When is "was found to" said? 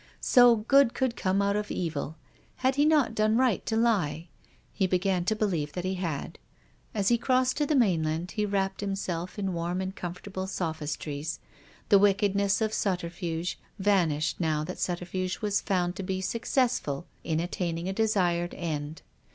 15.41-16.01